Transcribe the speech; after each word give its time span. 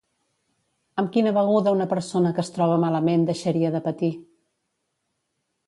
Amb 1.01 1.11
quina 1.17 1.33
beguda 1.35 1.73
una 1.77 1.87
persona 1.91 2.33
que 2.39 2.43
es 2.45 2.51
troba 2.57 2.79
malament 2.85 3.29
deixaria 3.29 3.73
de 3.79 3.83
patir? 3.91 4.13